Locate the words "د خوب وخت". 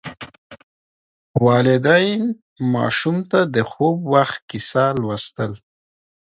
3.53-4.39